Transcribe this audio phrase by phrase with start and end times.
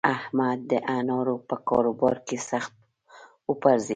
[0.15, 2.73] احمد د انارو په کاروبار کې سخت
[3.49, 3.89] وپرځېد.